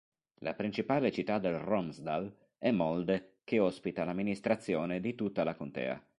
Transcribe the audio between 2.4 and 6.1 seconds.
è Molde che ospita l'amministrazione di tutta la contea.